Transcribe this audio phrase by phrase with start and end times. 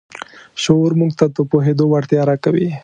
[0.63, 2.69] شعور موږ ته د پوهېدو وړتیا راکوي.